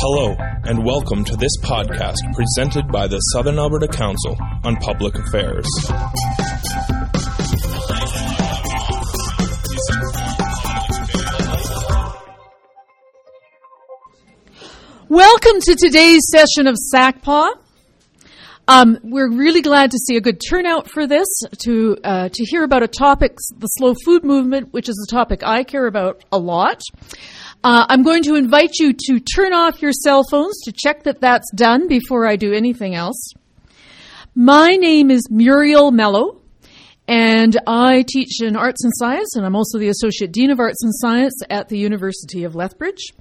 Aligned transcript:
Hello, 0.00 0.36
and 0.62 0.84
welcome 0.84 1.24
to 1.24 1.34
this 1.34 1.50
podcast 1.60 2.18
presented 2.32 2.86
by 2.86 3.08
the 3.08 3.18
Southern 3.32 3.58
Alberta 3.58 3.88
Council 3.88 4.36
on 4.62 4.76
Public 4.76 5.16
Affairs. 5.16 5.66
Welcome 15.08 15.60
to 15.62 15.74
today's 15.74 16.22
session 16.30 16.68
of 16.68 16.76
SACPA. 16.94 17.58
Um, 18.68 18.98
we're 19.02 19.30
really 19.30 19.62
glad 19.62 19.90
to 19.90 19.98
see 19.98 20.16
a 20.16 20.20
good 20.20 20.40
turnout 20.48 20.88
for 20.88 21.08
this, 21.08 21.26
to, 21.64 21.96
uh, 22.04 22.28
to 22.28 22.44
hear 22.44 22.62
about 22.62 22.84
a 22.84 22.88
topic, 22.88 23.36
the 23.56 23.66
slow 23.66 23.94
food 24.04 24.22
movement, 24.22 24.72
which 24.72 24.88
is 24.88 25.08
a 25.08 25.10
topic 25.10 25.42
I 25.42 25.64
care 25.64 25.86
about 25.86 26.22
a 26.30 26.38
lot. 26.38 26.82
Uh, 27.64 27.84
I'm 27.88 28.04
going 28.04 28.22
to 28.22 28.36
invite 28.36 28.74
you 28.78 28.92
to 28.92 29.18
turn 29.18 29.52
off 29.52 29.82
your 29.82 29.92
cell 29.92 30.22
phones 30.30 30.60
to 30.64 30.72
check 30.72 31.02
that 31.04 31.20
that's 31.20 31.50
done 31.54 31.88
before 31.88 32.24
I 32.24 32.36
do 32.36 32.52
anything 32.52 32.94
else. 32.94 33.32
My 34.34 34.76
name 34.76 35.10
is 35.10 35.28
Muriel 35.28 35.90
Mello, 35.90 36.40
and 37.08 37.56
I 37.66 38.04
teach 38.06 38.40
in 38.40 38.54
Arts 38.54 38.84
and 38.84 38.92
Science, 38.94 39.34
and 39.34 39.44
I'm 39.44 39.56
also 39.56 39.78
the 39.78 39.88
Associate 39.88 40.30
Dean 40.30 40.50
of 40.50 40.60
Arts 40.60 40.84
and 40.84 40.94
Science 40.94 41.34
at 41.50 41.68
the 41.68 41.78
University 41.78 42.44
of 42.44 42.54
Lethbridge. 42.54 43.12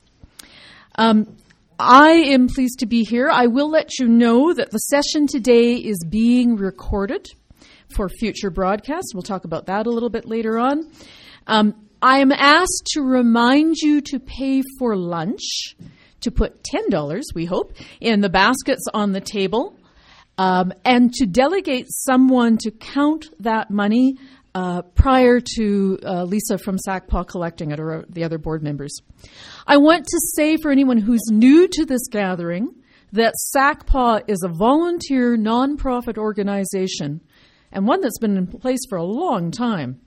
Um, 0.99 1.35
I 1.79 2.11
am 2.11 2.47
pleased 2.47 2.79
to 2.79 2.85
be 2.85 3.03
here. 3.03 3.29
I 3.31 3.47
will 3.47 3.71
let 3.71 3.97
you 3.97 4.07
know 4.07 4.53
that 4.53 4.69
the 4.69 4.77
session 4.77 5.25
today 5.25 5.73
is 5.73 6.05
being 6.07 6.57
recorded 6.57 7.25
for 7.89 8.07
future 8.07 8.51
broadcasts. 8.51 9.15
We'll 9.15 9.23
talk 9.23 9.45
about 9.45 9.65
that 9.65 9.87
a 9.87 9.91
little 9.91 10.09
bit 10.09 10.25
later 10.25 10.59
on. 10.59 10.91
Um, 11.47 11.86
I 12.01 12.19
am 12.19 12.31
asked 12.31 12.89
to 12.93 13.01
remind 13.01 13.77
you 13.77 14.01
to 14.01 14.19
pay 14.19 14.61
for 14.77 14.95
lunch, 14.95 15.75
to 16.21 16.31
put 16.31 16.63
$10, 16.63 17.23
we 17.33 17.45
hope, 17.45 17.73
in 17.99 18.21
the 18.21 18.29
baskets 18.29 18.85
on 18.93 19.13
the 19.13 19.21
table, 19.21 19.75
um, 20.37 20.73
and 20.85 21.11
to 21.13 21.25
delegate 21.25 21.87
someone 21.89 22.57
to 22.57 22.71
count 22.71 23.29
that 23.39 23.71
money 23.71 24.17
uh, 24.53 24.83
prior 24.93 25.39
to 25.39 25.99
uh, 26.03 26.23
Lisa 26.23 26.57
from 26.57 26.77
SACPA 26.87 27.27
collecting 27.27 27.71
it 27.71 27.79
or 27.79 28.05
the 28.09 28.23
other 28.23 28.37
board 28.37 28.61
members. 28.61 29.01
I 29.65 29.77
want 29.77 30.05
to 30.05 30.19
say 30.35 30.57
for 30.57 30.71
anyone 30.71 30.97
who's 30.97 31.25
new 31.29 31.67
to 31.67 31.85
this 31.85 32.07
gathering 32.09 32.69
that 33.13 33.33
SACPA 33.55 34.23
is 34.27 34.43
a 34.43 34.49
volunteer 34.49 35.37
nonprofit 35.37 36.17
organization 36.17 37.21
and 37.71 37.87
one 37.87 38.01
that's 38.01 38.19
been 38.19 38.37
in 38.37 38.47
place 38.47 38.79
for 38.89 38.97
a 38.97 39.03
long 39.03 39.51
time. 39.51 39.99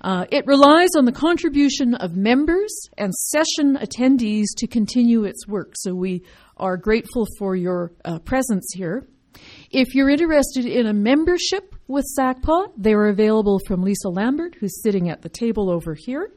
Uh, 0.00 0.26
it 0.30 0.46
relies 0.46 0.90
on 0.96 1.04
the 1.04 1.12
contribution 1.12 1.94
of 1.94 2.16
members 2.16 2.72
and 2.98 3.14
session 3.14 3.76
attendees 3.76 4.46
to 4.56 4.66
continue 4.66 5.24
its 5.24 5.46
work, 5.46 5.72
so 5.76 5.94
we 5.94 6.22
are 6.56 6.76
grateful 6.76 7.26
for 7.38 7.56
your 7.56 7.92
uh, 8.04 8.18
presence 8.20 8.66
here. 8.74 9.08
If 9.70 9.94
you're 9.94 10.10
interested 10.10 10.64
in 10.64 10.86
a 10.86 10.92
membership 10.92 11.74
with 11.88 12.04
SACPA, 12.18 12.72
they 12.76 12.92
are 12.92 13.08
available 13.08 13.60
from 13.66 13.82
Lisa 13.82 14.08
Lambert, 14.08 14.54
who's 14.54 14.82
sitting 14.82 15.10
at 15.10 15.22
the 15.22 15.28
table 15.28 15.70
over 15.70 15.94
here. 15.94 16.32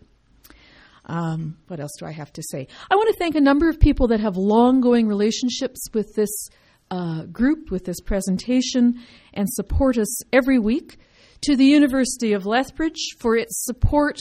Um, 1.05 1.57
what 1.67 1.79
else 1.79 1.95
do 1.99 2.05
I 2.05 2.11
have 2.11 2.33
to 2.33 2.43
say? 2.43 2.67
I 2.91 2.95
want 2.95 3.09
to 3.09 3.17
thank 3.17 3.35
a 3.35 3.41
number 3.41 3.69
of 3.69 3.79
people 3.79 4.07
that 4.09 4.19
have 4.19 4.35
long 4.35 4.81
going 4.81 5.07
relationships 5.07 5.79
with 5.93 6.13
this 6.15 6.49
uh, 6.91 7.23
group 7.23 7.71
with 7.71 7.85
this 7.85 7.99
presentation 8.01 8.99
and 9.33 9.47
support 9.49 9.97
us 9.97 10.23
every 10.33 10.59
week. 10.59 10.97
To 11.41 11.55
the 11.55 11.65
University 11.65 12.33
of 12.33 12.47
Lethbridge 12.47 13.15
for 13.19 13.35
its 13.35 13.63
support 13.63 14.17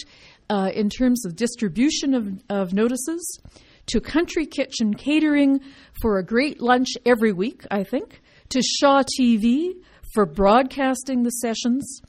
uh, 0.50 0.70
in 0.74 0.90
terms 0.90 1.24
of 1.24 1.34
distribution 1.34 2.14
of, 2.14 2.28
of 2.50 2.74
notices. 2.74 3.40
To 3.86 4.00
Country 4.00 4.44
Kitchen 4.46 4.94
Catering 4.94 5.60
for 6.02 6.18
a 6.18 6.24
great 6.24 6.60
lunch 6.60 6.88
every 7.06 7.32
week, 7.32 7.64
I 7.70 7.84
think. 7.84 8.20
To 8.50 8.60
Shaw 8.60 9.02
TV 9.18 9.72
for 10.12 10.26
broadcasting 10.26 11.22
the 11.22 11.30
sessions. 11.30 12.00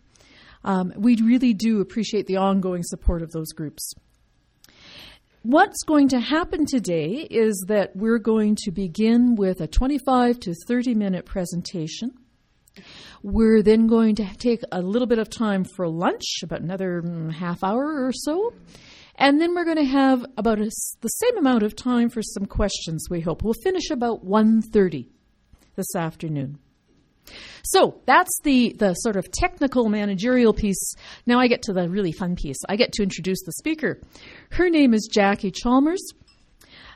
Um, 0.64 0.92
we 0.98 1.16
really 1.22 1.54
do 1.54 1.80
appreciate 1.80 2.28
the 2.28 2.38
ongoing 2.38 2.84
support 2.84 3.22
of 3.22 3.32
those 3.32 3.54
groups. 3.54 3.94
What's 5.44 5.84
going 5.84 6.10
to 6.10 6.20
happen 6.20 6.66
today 6.66 7.28
is 7.30 7.66
that 7.68 7.96
we're 7.96 8.18
going 8.18 8.58
to 8.64 8.72
begin 8.72 9.36
with 9.36 9.62
a 9.62 9.68
25 9.68 10.40
to 10.42 10.56
30 10.68 10.96
minute 10.96 11.26
presentation. 11.26 12.12
We're 13.22 13.62
then 13.62 13.88
going 13.88 14.16
to 14.16 14.36
take 14.38 14.62
a 14.72 14.82
little 14.82 15.08
bit 15.08 15.20
of 15.20 15.30
time 15.30 15.64
for 15.64 15.88
lunch, 15.88 16.40
about 16.44 16.62
another 16.62 17.02
mm, 17.02 17.32
half 17.32 17.64
hour 17.64 18.06
or 18.06 18.12
so. 18.14 18.54
And 19.16 19.40
then 19.40 19.54
we're 19.54 19.66
going 19.66 19.78
to 19.78 19.86
have 19.86 20.26
about 20.38 20.60
a, 20.60 20.72
the 21.02 21.08
same 21.08 21.38
amount 21.38 21.64
of 21.64 21.76
time 21.76 22.10
for 22.10 22.22
some 22.22 22.46
questions, 22.46 23.08
we 23.10 23.22
hope. 23.22 23.44
We'll 23.44 23.54
finish 23.64 23.90
about 23.92 24.26
1.30 24.26 25.08
this 25.76 25.96
afternoon. 25.96 26.60
So 27.64 28.02
that's 28.06 28.40
the, 28.44 28.76
the 28.78 28.94
sort 28.94 29.16
of 29.16 29.32
technical 29.32 29.90
managerial 29.90 30.54
piece. 30.54 30.94
Now 31.26 31.40
I 31.40 31.48
get 31.48 31.64
to 31.64 31.74
the 31.74 31.90
really 31.90 32.12
fun 32.12 32.36
piece. 32.36 32.58
I 32.70 32.76
get 32.76 32.94
to 32.94 33.04
introduce 33.04 33.44
the 33.46 33.52
speaker. 33.54 34.00
Her 34.52 34.70
name 34.70 34.94
is 34.94 35.10
Jackie 35.12 35.52
Chalmers. 35.52 36.02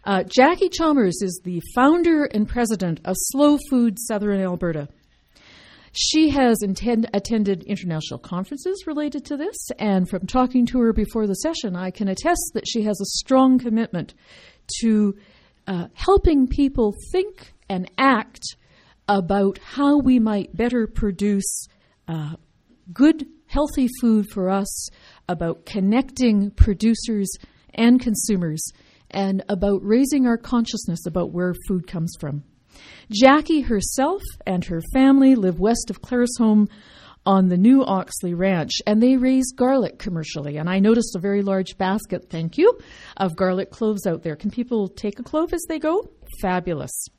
Uh, 0.04 0.24
Jackie 0.24 0.70
Chalmers 0.70 1.22
is 1.22 1.42
the 1.44 1.62
founder 1.76 2.26
and 2.26 2.48
president 2.48 3.00
of 3.06 3.16
Slow 3.18 3.58
Food 3.70 3.98
Southern 4.00 4.42
Alberta. 4.42 4.88
She 5.94 6.30
has 6.30 6.62
intend, 6.64 7.10
attended 7.14 7.64
international 7.64 8.20
conferences 8.20 8.86
related 8.88 9.26
to 9.26 9.38
this, 9.38 9.58
and 9.78 10.10
from 10.10 10.26
talking 10.26 10.66
to 10.68 10.80
her 10.80 10.94
before 10.94 11.28
the 11.28 11.36
session, 11.36 11.76
I 11.76 11.92
can 11.92 12.08
attest 12.08 12.52
that 12.54 12.68
she 12.68 12.84
has 12.84 13.00
a 13.02 13.18
strong 13.20 13.60
commitment 13.60 14.14
to 14.80 15.18
uh, 15.68 15.88
helping 15.94 16.48
people 16.48 16.96
think 17.12 17.54
and 17.70 17.92
act 17.98 18.42
about 19.12 19.58
how 19.58 19.98
we 19.98 20.20
might 20.20 20.56
better 20.56 20.88
produce 20.88 21.68
uh, 22.08 22.34
good, 22.94 23.26
healthy 23.46 23.90
food 24.00 24.26
for 24.32 24.50
us, 24.50 24.90
about 25.28 25.66
connecting 25.66 26.50
producers 26.52 27.30
and 27.74 28.00
consumers, 28.00 28.64
and 29.10 29.44
about 29.50 29.84
raising 29.84 30.26
our 30.26 30.38
consciousness 30.38 31.06
about 31.06 31.34
where 31.34 31.54
food 31.68 31.86
comes 31.88 32.16
from. 32.22 32.42
Jackie 33.12 33.60
herself 33.60 34.22
and 34.48 34.64
her 34.64 34.80
family 34.94 35.36
live 35.36 35.60
west 35.60 35.90
of 35.90 36.02
Claresholm 36.02 36.70
on 37.26 37.50
the 37.50 37.58
new 37.58 37.84
Oxley 37.84 38.34
Ranch, 38.34 38.72
and 38.88 39.04
they 39.04 39.18
raise 39.18 39.52
garlic 39.52 40.00
commercially. 40.00 40.56
And 40.56 40.70
I 40.70 40.80
noticed 40.80 41.18
a 41.18 41.20
very 41.20 41.42
large 41.42 41.78
basket, 41.78 42.30
thank 42.30 42.58
you, 42.58 42.80
of 43.18 43.36
garlic 43.36 43.72
cloves 43.72 44.08
out 44.08 44.24
there. 44.24 44.38
Can 44.38 44.52
people 44.52 44.88
take 44.88 45.20
a 45.20 45.24
clove 45.24 45.54
as 45.54 45.66
they 45.68 45.80
go? 45.80 46.10
Fabulous. 46.42 47.10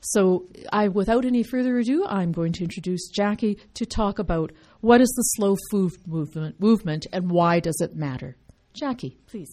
So, 0.00 0.46
I, 0.72 0.88
without 0.88 1.24
any 1.24 1.42
further 1.42 1.78
ado, 1.78 2.06
I'm 2.06 2.32
going 2.32 2.52
to 2.54 2.64
introduce 2.64 3.08
Jackie 3.08 3.58
to 3.74 3.84
talk 3.84 4.18
about 4.18 4.50
what 4.80 5.00
is 5.00 5.08
the 5.10 5.22
slow 5.36 5.56
food 5.70 5.92
movement, 6.06 6.58
movement 6.58 7.06
and 7.12 7.30
why 7.30 7.60
does 7.60 7.80
it 7.80 7.94
matter. 7.94 8.36
Jackie, 8.72 9.18
please. 9.26 9.50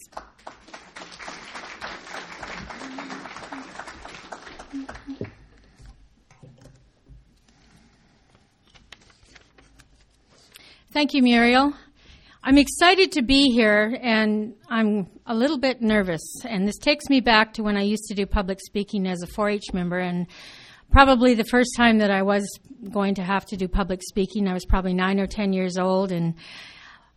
Thank 10.92 11.14
you, 11.14 11.22
Muriel. 11.22 11.74
I'm 12.48 12.56
excited 12.56 13.12
to 13.12 13.20
be 13.20 13.50
here 13.50 13.98
and 14.00 14.54
I'm 14.70 15.10
a 15.26 15.34
little 15.34 15.58
bit 15.58 15.82
nervous. 15.82 16.22
And 16.46 16.66
this 16.66 16.78
takes 16.78 17.10
me 17.10 17.20
back 17.20 17.52
to 17.52 17.62
when 17.62 17.76
I 17.76 17.82
used 17.82 18.04
to 18.04 18.14
do 18.14 18.24
public 18.24 18.58
speaking 18.62 19.06
as 19.06 19.20
a 19.20 19.26
4 19.26 19.50
H 19.50 19.74
member. 19.74 19.98
And 19.98 20.26
probably 20.90 21.34
the 21.34 21.44
first 21.44 21.72
time 21.76 21.98
that 21.98 22.10
I 22.10 22.22
was 22.22 22.48
going 22.90 23.16
to 23.16 23.22
have 23.22 23.44
to 23.48 23.58
do 23.58 23.68
public 23.68 24.00
speaking, 24.02 24.48
I 24.48 24.54
was 24.54 24.64
probably 24.64 24.94
nine 24.94 25.20
or 25.20 25.26
10 25.26 25.52
years 25.52 25.76
old. 25.76 26.10
And 26.10 26.36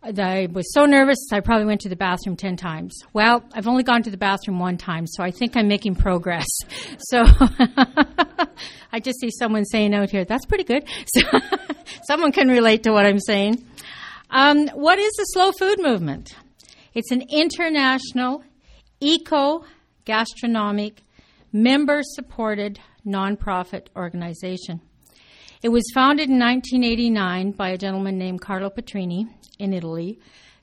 I 0.02 0.48
was 0.52 0.70
so 0.74 0.84
nervous, 0.84 1.16
I 1.32 1.40
probably 1.40 1.64
went 1.64 1.80
to 1.80 1.88
the 1.88 1.96
bathroom 1.96 2.36
10 2.36 2.56
times. 2.56 2.94
Well, 3.14 3.42
I've 3.54 3.66
only 3.66 3.84
gone 3.84 4.02
to 4.02 4.10
the 4.10 4.18
bathroom 4.18 4.58
one 4.58 4.76
time, 4.76 5.06
so 5.06 5.22
I 5.22 5.30
think 5.30 5.56
I'm 5.56 5.66
making 5.66 5.94
progress. 5.94 6.46
So 6.98 7.24
I 8.92 9.00
just 9.00 9.18
see 9.18 9.30
someone 9.30 9.64
saying 9.64 9.94
out 9.94 10.10
here, 10.10 10.26
that's 10.26 10.44
pretty 10.44 10.64
good. 10.64 10.84
So 11.14 11.22
someone 12.04 12.32
can 12.32 12.48
relate 12.48 12.82
to 12.82 12.92
what 12.92 13.06
I'm 13.06 13.18
saying. 13.18 13.64
Um, 14.34 14.66
what 14.68 14.98
is 14.98 15.12
the 15.12 15.24
slow 15.24 15.52
food 15.52 15.78
movement? 15.82 16.34
It's 16.94 17.10
an 17.10 17.22
international, 17.28 18.42
eco 18.98 19.66
gastronomic, 20.06 21.02
member 21.52 22.00
supported 22.02 22.80
nonprofit 23.06 23.88
organization. 23.94 24.80
It 25.62 25.68
was 25.68 25.84
founded 25.94 26.30
in 26.30 26.38
1989 26.38 27.52
by 27.52 27.68
a 27.68 27.76
gentleman 27.76 28.16
named 28.16 28.40
Carlo 28.40 28.70
Petrini 28.70 29.26
in 29.58 29.74
Italy 29.74 30.18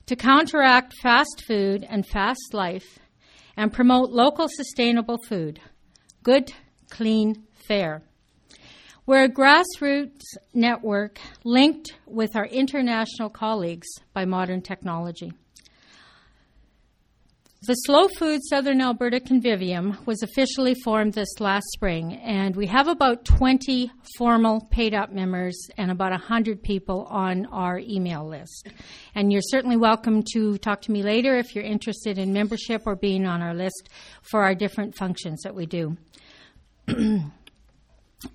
to 0.08 0.16
counteract 0.16 0.96
fast 1.04 1.44
food 1.46 1.86
and 1.88 2.08
fast 2.08 2.56
life 2.56 2.98
and 3.56 3.72
promote 3.72 4.10
local 4.10 4.48
sustainable 4.50 5.20
food. 5.28 5.60
Good, 6.24 6.54
clean, 6.90 7.44
fair. 7.68 8.02
We're 9.10 9.24
a 9.24 9.28
grassroots 9.28 10.22
network 10.54 11.18
linked 11.44 11.96
with 12.06 12.36
our 12.36 12.46
international 12.46 13.32
colleagues 13.32 13.88
by 14.14 14.26
modern 14.26 14.62
technology. 14.62 15.34
The 17.64 17.74
Slow 17.74 18.08
Food 18.08 18.42
Southern 18.48 18.82
Alberta 18.82 19.20
Convivium 19.20 20.06
was 20.06 20.22
officially 20.22 20.76
formed 20.84 21.14
this 21.14 21.40
last 21.40 21.66
spring, 21.72 22.18
and 22.18 22.56
we 22.56 22.68
have 22.68 22.88
about 22.88 23.26
20 23.26 23.92
formal 24.16 24.68
paid 24.70 24.94
up 24.94 25.12
members 25.12 25.60
and 25.76 25.90
about 25.90 26.12
100 26.12 26.62
people 26.62 27.08
on 27.10 27.48
our 27.48 27.80
email 27.80 28.28
list. 28.28 28.68
And 29.16 29.34
you're 29.34 29.42
certainly 29.42 29.78
welcome 29.78 30.24
to 30.34 30.60
talk 30.60 30.84
to 30.84 30.92
me 30.92 31.02
later 31.02 31.36
if 31.36 31.56
you're 31.56 31.64
interested 31.64 32.20
in 32.20 32.32
membership 32.32 32.84
or 32.86 32.96
being 32.96 33.26
on 33.26 33.42
our 33.42 33.56
list 33.56 33.90
for 34.22 34.44
our 34.44 34.54
different 34.54 34.96
functions 34.96 35.42
that 35.42 35.56
we 35.56 35.66
do. 35.66 35.98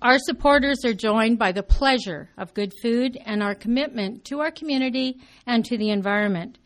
our 0.01 0.17
supporters 0.17 0.83
are 0.83 0.93
joined 0.93 1.37
by 1.37 1.51
the 1.51 1.63
pleasure 1.63 2.29
of 2.37 2.53
good 2.53 2.73
food 2.81 3.17
and 3.23 3.43
our 3.43 3.53
commitment 3.53 4.25
to 4.25 4.39
our 4.39 4.51
community 4.51 5.19
and 5.45 5.63
to 5.65 5.77
the 5.77 5.91
environment. 5.91 6.57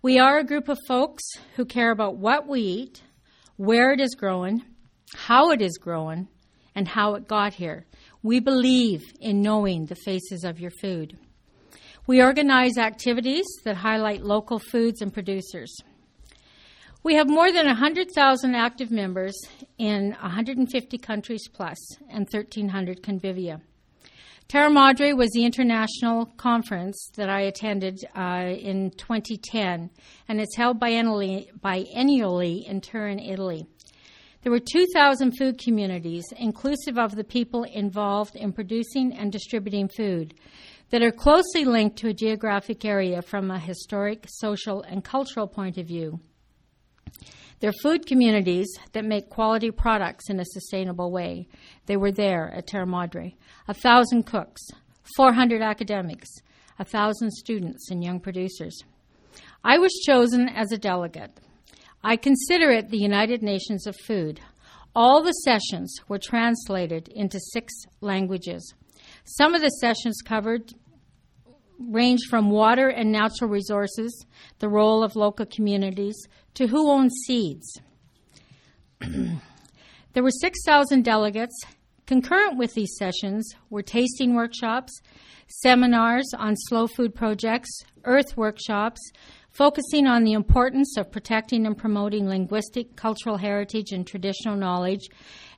We 0.00 0.18
are 0.18 0.38
a 0.38 0.44
group 0.44 0.68
of 0.68 0.78
folks 0.86 1.22
who 1.56 1.66
care 1.66 1.90
about 1.90 2.16
what 2.16 2.48
we 2.48 2.60
eat, 2.60 3.02
where 3.56 3.92
it 3.92 4.00
is 4.00 4.14
growing, 4.14 4.62
how 5.14 5.50
it 5.50 5.60
is 5.60 5.76
growing, 5.76 6.28
and 6.74 6.88
how 6.88 7.14
it 7.14 7.28
got 7.28 7.52
here. 7.54 7.84
We 8.22 8.40
believe 8.40 9.02
in 9.20 9.42
knowing 9.42 9.86
the 9.86 9.96
faces 9.96 10.44
of 10.44 10.58
your 10.58 10.70
food. 10.80 11.18
We 12.06 12.22
organize 12.22 12.78
activities 12.78 13.46
that 13.64 13.76
highlight 13.76 14.22
local 14.22 14.58
foods 14.58 15.02
and 15.02 15.12
producers. 15.12 15.74
We 17.08 17.14
have 17.14 17.30
more 17.30 17.50
than 17.50 17.64
100,000 17.64 18.54
active 18.54 18.90
members 18.90 19.34
in 19.78 20.10
150 20.20 20.98
countries 20.98 21.48
plus 21.50 21.78
and 22.10 22.28
1,300 22.30 23.02
convivia. 23.02 23.62
Terra 24.46 24.68
Madre 24.68 25.14
was 25.14 25.30
the 25.30 25.46
international 25.46 26.26
conference 26.36 27.10
that 27.16 27.30
I 27.30 27.40
attended 27.40 28.04
uh, 28.14 28.52
in 28.60 28.90
2010, 28.98 29.88
and 30.28 30.38
it's 30.38 30.54
held 30.54 30.78
biennially, 30.78 31.46
biennially 31.64 32.68
in 32.68 32.82
Turin, 32.82 33.18
Italy. 33.18 33.64
There 34.42 34.52
were 34.52 34.60
2,000 34.60 35.32
food 35.38 35.58
communities, 35.58 36.26
inclusive 36.36 36.98
of 36.98 37.16
the 37.16 37.24
people 37.24 37.64
involved 37.64 38.36
in 38.36 38.52
producing 38.52 39.14
and 39.14 39.32
distributing 39.32 39.88
food, 39.88 40.34
that 40.90 41.00
are 41.00 41.10
closely 41.10 41.64
linked 41.64 41.96
to 42.00 42.08
a 42.08 42.12
geographic 42.14 42.84
area 42.84 43.22
from 43.22 43.50
a 43.50 43.58
historic, 43.58 44.26
social, 44.28 44.82
and 44.82 45.02
cultural 45.02 45.48
point 45.48 45.78
of 45.78 45.86
view. 45.86 46.20
They're 47.60 47.72
food 47.82 48.06
communities 48.06 48.68
that 48.92 49.04
make 49.04 49.30
quality 49.30 49.70
products 49.70 50.30
in 50.30 50.38
a 50.38 50.44
sustainable 50.44 51.10
way. 51.10 51.48
They 51.86 51.96
were 51.96 52.12
there 52.12 52.52
at 52.54 52.66
Terra 52.66 52.86
Madre. 52.86 53.34
A 53.66 53.74
thousand 53.74 54.24
cooks, 54.24 54.62
400 55.16 55.60
academics, 55.62 56.28
a 56.78 56.84
thousand 56.84 57.32
students 57.32 57.90
and 57.90 58.04
young 58.04 58.20
producers. 58.20 58.84
I 59.64 59.78
was 59.78 59.92
chosen 60.06 60.48
as 60.48 60.70
a 60.70 60.78
delegate. 60.78 61.32
I 62.04 62.16
consider 62.16 62.70
it 62.70 62.90
the 62.90 62.98
United 62.98 63.42
Nations 63.42 63.86
of 63.86 63.96
Food. 64.06 64.40
All 64.94 65.22
the 65.22 65.32
sessions 65.32 65.94
were 66.06 66.18
translated 66.18 67.08
into 67.08 67.40
six 67.52 67.72
languages. 68.00 68.74
Some 69.24 69.54
of 69.54 69.60
the 69.60 69.68
sessions 69.68 70.22
covered 70.24 70.72
range 71.78 72.20
from 72.28 72.50
water 72.50 72.88
and 72.88 73.12
natural 73.12 73.50
resources, 73.50 74.26
the 74.58 74.68
role 74.68 75.02
of 75.02 75.16
local 75.16 75.46
communities, 75.46 76.16
to 76.54 76.66
who 76.66 76.90
owns 76.90 77.12
seeds. 77.26 77.80
there 79.00 80.22
were 80.22 80.30
6,000 80.30 81.04
delegates. 81.04 81.54
Concurrent 82.06 82.56
with 82.56 82.74
these 82.74 82.96
sessions 82.98 83.54
were 83.70 83.82
tasting 83.82 84.34
workshops, 84.34 84.92
seminars 85.46 86.26
on 86.36 86.56
slow 86.56 86.86
food 86.86 87.14
projects, 87.14 87.68
earth 88.04 88.36
workshops, 88.36 89.00
focusing 89.58 90.06
on 90.06 90.22
the 90.22 90.34
importance 90.34 90.96
of 90.96 91.10
protecting 91.10 91.66
and 91.66 91.76
promoting 91.76 92.28
linguistic, 92.28 92.94
cultural 92.94 93.36
heritage, 93.36 93.90
and 93.90 94.06
traditional 94.06 94.54
knowledge, 94.54 95.08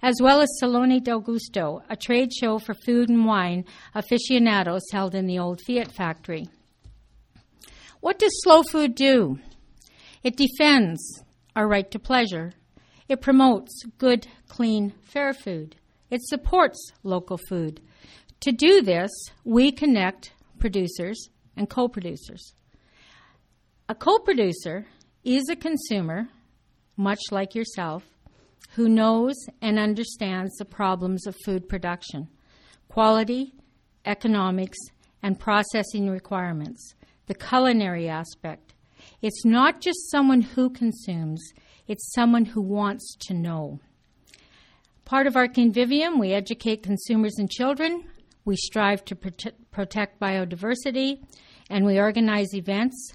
as 0.01 0.15
well 0.23 0.41
as 0.41 0.49
Salone 0.59 1.03
del 1.03 1.21
Gusto, 1.21 1.83
a 1.91 1.97
trade 1.97 2.33
show 2.33 2.59
for 2.59 2.73
food 2.87 3.11
and 3.11 3.27
wine 3.27 3.63
aficionados 3.95 4.81
held 4.91 5.15
in 5.15 5.27
the 5.27 5.39
old 5.39 5.61
Fiat 5.67 5.93
factory. 5.93 6.49
What 8.01 8.19
does 8.19 8.33
slow 8.43 8.63
food 8.63 8.95
do? 8.95 9.39
It 10.25 10.39
defends 10.39 11.23
our 11.55 11.69
right 11.69 11.91
to 11.91 11.99
pleasure. 11.99 12.55
It 13.07 13.21
promotes 13.21 13.85
good, 13.99 14.27
clean, 14.49 14.95
fair 15.03 15.35
food. 15.35 15.77
It 16.09 16.23
supports 16.23 16.91
local 17.03 17.39
food. 17.51 17.83
To 18.41 18.51
do 18.51 18.81
this, 18.81 19.11
we 19.45 19.71
connect 19.71 20.33
producers 20.59 21.29
and 21.55 21.69
co 21.69 21.87
producers. 21.87 22.55
A 23.91 23.95
co 23.97 24.21
producer 24.21 24.87
is 25.25 25.49
a 25.51 25.57
consumer, 25.57 26.29
much 26.97 27.19
like 27.33 27.57
yourself, 27.57 28.05
who 28.77 28.89
knows 28.89 29.35
and 29.61 29.81
understands 29.81 30.55
the 30.57 30.65
problems 30.65 31.27
of 31.27 31.35
food 31.45 31.69
production, 31.69 32.29
quality, 32.87 33.53
economics, 34.05 34.79
and 35.25 35.41
processing 35.41 36.09
requirements, 36.09 36.95
the 37.27 37.35
culinary 37.35 38.09
aspect. 38.09 38.75
It's 39.23 39.45
not 39.45 39.81
just 39.81 40.09
someone 40.13 40.43
who 40.43 40.71
consumes, 40.71 41.43
it's 41.89 42.13
someone 42.15 42.45
who 42.45 42.63
wants 42.63 43.17
to 43.23 43.35
know. 43.35 43.81
Part 45.05 45.27
of 45.27 45.35
our 45.35 45.49
convivium, 45.49 46.21
we 46.21 46.33
educate 46.33 46.85
consumers 46.85 47.35
and 47.39 47.51
children, 47.51 48.05
we 48.45 48.55
strive 48.55 49.05
to 49.07 49.17
prote- 49.17 49.55
protect 49.73 50.21
biodiversity, 50.21 51.25
and 51.69 51.85
we 51.85 51.99
organize 51.99 52.55
events, 52.55 53.15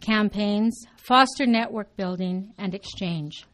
campaigns, 0.00 0.86
foster 0.96 1.46
network 1.46 1.96
building, 1.96 2.52
and 2.58 2.74
exchange. 2.74 3.44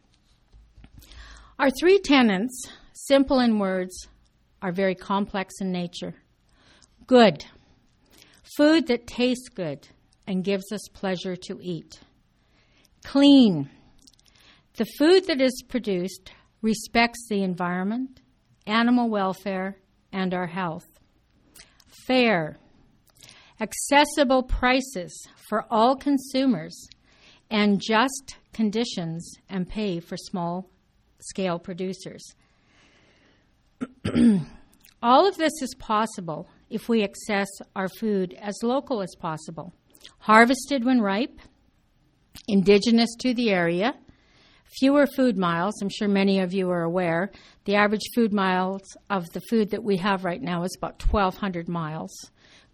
Our 1.59 1.71
three 1.71 1.99
tenets, 1.99 2.69
simple 2.93 3.41
in 3.41 3.59
words, 3.59 4.09
are 4.61 4.73
very 4.73 4.95
complex 4.95 5.55
in 5.61 5.71
nature. 5.71 6.15
Good. 7.07 7.45
Food 8.57 8.87
that 8.89 9.07
tastes 9.07 9.49
good 9.49 9.89
and 10.27 10.45
gives 10.45 10.73
us 10.73 10.89
pleasure 10.93 11.37
to 11.37 11.59
eat. 11.61 12.01
Clean. 13.05 13.69
The 14.77 14.87
food 14.99 15.27
that 15.27 15.41
is 15.41 15.63
produced 15.69 16.33
respects 16.63 17.27
the 17.29 17.43
environment, 17.43 18.21
animal 18.67 19.11
welfare, 19.11 19.77
and 20.13 20.33
our 20.33 20.47
health. 20.47 20.87
Fair. 22.07 22.59
Accessible 23.61 24.43
prices 24.43 25.29
for 25.49 25.67
all 25.71 25.97
consumers 25.97 26.89
and 27.51 27.81
just 27.81 28.37
conditions 28.53 29.37
and 29.49 29.69
pay 29.69 30.01
for 30.01 30.17
small 30.17 30.71
scale 31.21 31.59
producers. 31.59 32.35
All 35.03 35.27
of 35.29 35.37
this 35.37 35.53
is 35.61 35.75
possible 35.79 36.49
if 36.71 36.89
we 36.89 37.03
access 37.03 37.49
our 37.75 37.89
food 37.89 38.35
as 38.41 38.57
local 38.63 39.03
as 39.03 39.15
possible. 39.19 39.75
Harvested 40.19 40.85
when 40.85 41.01
ripe, 41.01 41.39
indigenous 42.49 43.11
to 43.21 43.35
the 43.35 43.51
area, 43.51 43.95
fewer 44.79 45.07
food 45.07 45.37
miles. 45.37 45.81
I'm 45.83 45.89
sure 45.89 46.09
many 46.09 46.41
of 46.41 46.53
you 46.53 46.71
are 46.71 46.83
aware. 46.83 47.31
The 47.65 47.75
average 47.75 48.09
food 48.15 48.33
miles 48.33 48.83
of 49.11 49.29
the 49.33 49.41
food 49.51 49.71
that 49.71 49.85
we 49.85 49.97
have 49.99 50.25
right 50.25 50.41
now 50.41 50.63
is 50.63 50.77
about 50.77 51.03
1,200 51.05 51.69
miles. 51.69 52.13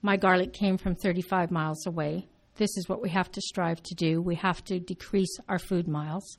My 0.00 0.16
garlic 0.16 0.52
came 0.52 0.78
from 0.78 0.94
35 0.94 1.50
miles 1.50 1.86
away. 1.86 2.28
This 2.56 2.76
is 2.76 2.88
what 2.88 3.02
we 3.02 3.10
have 3.10 3.30
to 3.32 3.40
strive 3.40 3.82
to 3.82 3.94
do. 3.94 4.22
We 4.22 4.36
have 4.36 4.62
to 4.64 4.78
decrease 4.78 5.36
our 5.48 5.58
food 5.58 5.88
miles. 5.88 6.38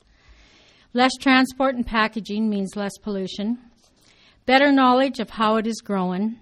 Less 0.94 1.12
transport 1.20 1.74
and 1.74 1.86
packaging 1.86 2.48
means 2.48 2.74
less 2.74 2.96
pollution. 3.02 3.58
Better 4.46 4.72
knowledge 4.72 5.20
of 5.20 5.30
how 5.30 5.56
it 5.56 5.66
is 5.66 5.80
grown. 5.82 6.40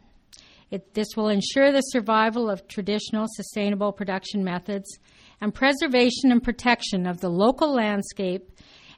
It, 0.70 0.94
this 0.94 1.08
will 1.16 1.28
ensure 1.28 1.72
the 1.72 1.80
survival 1.80 2.48
of 2.48 2.68
traditional 2.68 3.26
sustainable 3.28 3.92
production 3.92 4.44
methods 4.44 4.98
and 5.40 5.54
preservation 5.54 6.30
and 6.30 6.42
protection 6.42 7.06
of 7.06 7.20
the 7.20 7.30
local 7.30 7.75
landscape 7.75 8.50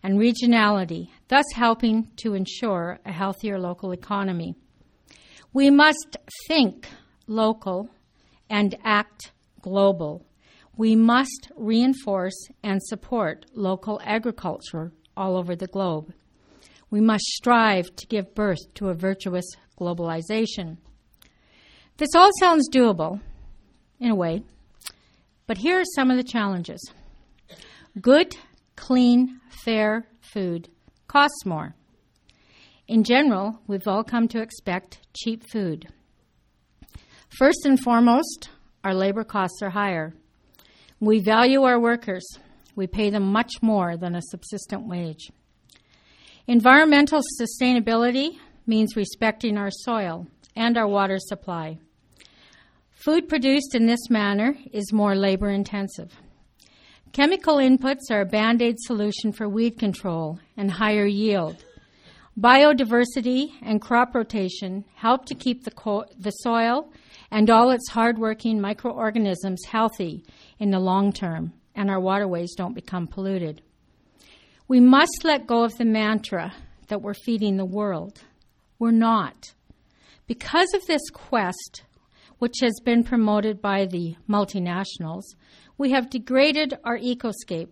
and 0.02 0.18
regionality, 0.18 1.08
thus 1.28 1.44
helping 1.54 2.10
to 2.16 2.34
ensure 2.34 2.98
a 3.04 3.12
healthier 3.12 3.58
local 3.58 3.92
economy. 3.92 4.54
We 5.52 5.70
must 5.70 6.16
think 6.48 6.88
local 7.26 7.88
and 8.50 8.76
act 8.84 9.32
global. 9.62 10.26
We 10.76 10.96
must 10.96 11.50
reinforce 11.56 12.48
and 12.62 12.82
support 12.82 13.46
local 13.54 14.00
agriculture 14.04 14.92
all 15.16 15.36
over 15.36 15.54
the 15.54 15.66
globe. 15.66 16.12
We 16.90 17.00
must 17.00 17.24
strive 17.24 17.94
to 17.96 18.06
give 18.06 18.34
birth 18.34 18.74
to 18.74 18.88
a 18.88 18.94
virtuous 18.94 19.46
globalization. 19.78 20.78
This 21.96 22.14
all 22.14 22.30
sounds 22.38 22.68
doable, 22.68 23.20
in 24.00 24.10
a 24.10 24.14
way, 24.14 24.42
but 25.46 25.58
here 25.58 25.80
are 25.80 25.94
some 25.94 26.10
of 26.10 26.16
the 26.16 26.24
challenges. 26.24 26.80
Good, 28.00 28.36
clean, 28.76 29.40
fair 29.64 30.06
food 30.20 30.68
costs 31.06 31.44
more. 31.44 31.74
In 32.88 33.04
general, 33.04 33.60
we've 33.66 33.86
all 33.86 34.02
come 34.02 34.26
to 34.28 34.40
expect 34.40 35.00
cheap 35.14 35.44
food. 35.50 35.88
First 37.30 37.64
and 37.64 37.78
foremost, 37.78 38.50
our 38.82 38.92
labor 38.92 39.24
costs 39.24 39.62
are 39.62 39.70
higher. 39.70 40.12
We 40.98 41.20
value 41.20 41.62
our 41.62 41.80
workers. 41.80 42.26
We 42.74 42.86
pay 42.86 43.08
them 43.08 43.32
much 43.32 43.62
more 43.62 43.96
than 43.96 44.14
a 44.14 44.22
subsistent 44.22 44.86
wage. 44.86 45.30
Environmental 46.46 47.22
sustainability 47.40 48.38
means 48.66 48.96
respecting 48.96 49.56
our 49.56 49.70
soil 49.70 50.26
and 50.56 50.76
our 50.76 50.88
water 50.88 51.18
supply. 51.18 51.78
Food 52.90 53.28
produced 53.28 53.74
in 53.74 53.86
this 53.86 54.10
manner 54.10 54.56
is 54.72 54.92
more 54.92 55.14
labor 55.14 55.48
intensive. 55.48 56.12
Chemical 57.12 57.56
inputs 57.56 58.10
are 58.10 58.20
a 58.20 58.26
band 58.26 58.60
aid 58.60 58.76
solution 58.80 59.32
for 59.32 59.48
weed 59.48 59.78
control 59.78 60.40
and 60.56 60.70
higher 60.70 61.06
yield. 61.06 61.64
Biodiversity 62.38 63.50
and 63.62 63.80
crop 63.80 64.14
rotation 64.14 64.84
help 64.96 65.26
to 65.26 65.34
keep 65.34 65.64
the, 65.64 65.70
co- 65.70 66.06
the 66.18 66.30
soil 66.30 66.92
and 67.30 67.48
all 67.48 67.70
its 67.70 67.90
hardworking 67.90 68.60
microorganisms 68.60 69.64
healthy 69.66 70.24
in 70.58 70.70
the 70.70 70.80
long 70.80 71.12
term, 71.12 71.52
and 71.74 71.90
our 71.90 72.00
waterways 72.00 72.54
don't 72.56 72.74
become 72.74 73.06
polluted. 73.06 73.62
We 74.68 74.80
must 74.80 75.24
let 75.24 75.46
go 75.46 75.64
of 75.64 75.76
the 75.78 75.84
mantra 75.84 76.52
that 76.88 77.02
we're 77.02 77.14
feeding 77.14 77.56
the 77.56 77.64
world. 77.64 78.20
We're 78.78 78.90
not. 78.90 79.54
Because 80.26 80.74
of 80.74 80.86
this 80.86 81.02
quest, 81.12 81.82
which 82.38 82.56
has 82.62 82.78
been 82.84 83.04
promoted 83.04 83.60
by 83.60 83.86
the 83.86 84.16
multinationals, 84.28 85.24
we 85.76 85.90
have 85.90 86.10
degraded 86.10 86.78
our 86.84 86.98
ecoscape. 86.98 87.70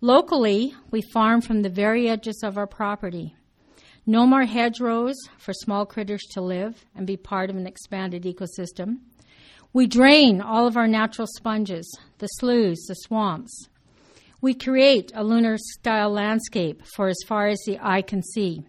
Locally, 0.00 0.74
we 0.90 1.02
farm 1.02 1.40
from 1.40 1.62
the 1.62 1.68
very 1.68 2.08
edges 2.08 2.42
of 2.42 2.58
our 2.58 2.66
property. 2.66 3.36
No 4.04 4.26
more 4.26 4.44
hedgerows 4.44 5.14
for 5.38 5.52
small 5.52 5.86
critters 5.86 6.22
to 6.32 6.40
live 6.40 6.84
and 6.94 7.06
be 7.06 7.16
part 7.16 7.50
of 7.50 7.56
an 7.56 7.66
expanded 7.66 8.24
ecosystem. 8.24 8.96
We 9.72 9.86
drain 9.86 10.40
all 10.40 10.66
of 10.66 10.76
our 10.76 10.88
natural 10.88 11.28
sponges, 11.36 11.88
the 12.18 12.26
sloughs, 12.26 12.84
the 12.88 12.94
swamps. 12.94 13.68
We 14.40 14.54
create 14.54 15.12
a 15.14 15.22
lunar 15.22 15.56
style 15.56 16.10
landscape 16.10 16.82
for 16.96 17.06
as 17.06 17.18
far 17.28 17.46
as 17.46 17.62
the 17.64 17.78
eye 17.80 18.02
can 18.02 18.22
see. 18.22 18.64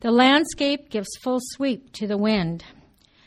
The 0.00 0.10
landscape 0.10 0.90
gives 0.90 1.08
full 1.22 1.38
sweep 1.40 1.90
to 1.94 2.06
the 2.06 2.18
wind. 2.18 2.62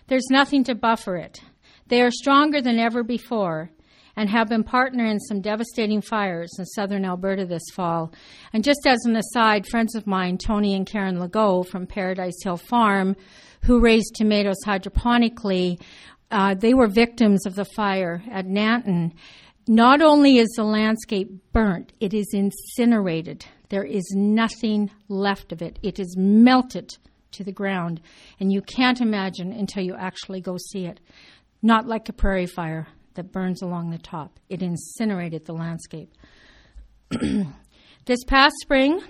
There's 0.07 0.27
nothing 0.29 0.63
to 0.65 0.75
buffer 0.75 1.17
it. 1.17 1.41
They 1.87 2.01
are 2.01 2.11
stronger 2.11 2.61
than 2.61 2.77
ever 2.77 3.01
before 3.01 3.71
and 4.15 4.29
have 4.29 4.49
been 4.49 4.63
partner 4.63 5.05
in 5.05 5.19
some 5.19 5.41
devastating 5.41 6.01
fires 6.01 6.51
in 6.57 6.65
southern 6.65 7.05
Alberta 7.05 7.45
this 7.45 7.69
fall. 7.73 8.13
And 8.53 8.63
just 8.63 8.85
as 8.85 8.99
an 9.05 9.15
aside, 9.15 9.67
friends 9.67 9.95
of 9.95 10.07
mine, 10.07 10.37
Tony 10.37 10.73
and 10.73 10.85
Karen 10.85 11.17
Legault 11.17 11.67
from 11.67 11.87
Paradise 11.87 12.41
Hill 12.43 12.57
Farm, 12.57 13.15
who 13.63 13.79
raised 13.79 14.15
tomatoes 14.15 14.63
hydroponically, 14.65 15.81
uh, 16.31 16.53
they 16.55 16.73
were 16.73 16.87
victims 16.87 17.45
of 17.45 17.55
the 17.55 17.65
fire 17.65 18.23
at 18.31 18.45
Nanton. 18.45 19.13
Not 19.67 20.01
only 20.01 20.37
is 20.37 20.49
the 20.55 20.63
landscape 20.63 21.29
burnt, 21.51 21.91
it 21.99 22.13
is 22.13 22.27
incinerated. 22.33 23.45
There 23.69 23.83
is 23.83 24.13
nothing 24.15 24.91
left 25.09 25.51
of 25.51 25.61
it. 25.61 25.79
It 25.81 25.99
is 25.99 26.15
melted 26.17 26.97
to 27.31 27.43
the 27.43 27.51
ground, 27.51 27.99
and 28.39 28.51
you 28.51 28.61
can't 28.61 29.01
imagine 29.01 29.51
until 29.51 29.83
you 29.83 29.95
actually 29.95 30.39
go 30.39 30.57
see 30.57 30.85
it. 30.85 30.99
Not 31.61 31.87
like 31.87 32.07
a 32.07 32.13
prairie 32.13 32.45
fire 32.45 32.87
that 33.15 33.31
burns 33.31 33.61
along 33.61 33.89
the 33.89 33.97
top, 33.97 34.39
it 34.49 34.61
incinerated 34.61 35.45
the 35.45 35.53
landscape. 35.53 36.13
this 38.05 38.23
past 38.25 38.55
spring, 38.61 39.01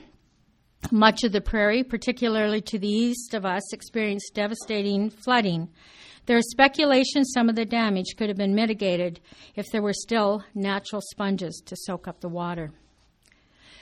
much 0.92 1.24
of 1.24 1.32
the 1.32 1.42
prairie, 1.42 1.84
particularly 1.84 2.62
to 2.62 2.80
the 2.80 2.90
east 2.90 3.34
of 3.34 3.46
us, 3.46 3.74
experienced 3.74 4.34
devastating 4.34 5.10
flooding. 5.10 5.70
There 6.26 6.38
is 6.38 6.50
speculation 6.50 7.24
some 7.24 7.50
of 7.50 7.56
the 7.56 7.66
damage 7.66 8.16
could 8.18 8.30
have 8.30 8.38
been 8.38 8.56
mitigated 8.56 9.20
if 9.56 9.66
there 9.72 9.82
were 9.82 9.94
still 9.94 10.44
natural 10.54 11.02
sponges 11.12 11.62
to 11.66 11.76
soak 11.76 12.08
up 12.08 12.22
the 12.22 12.30
water. 12.30 12.72